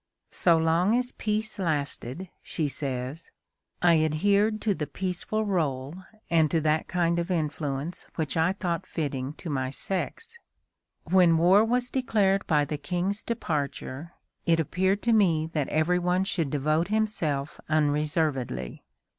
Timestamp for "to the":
4.61-4.87